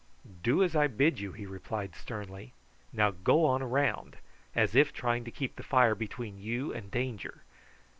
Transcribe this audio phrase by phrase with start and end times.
[0.41, 2.53] "Do as I bid you," he replied sternly.
[2.91, 4.17] "Now go on round,
[4.55, 7.43] as if trying to keep the fire between you and danger.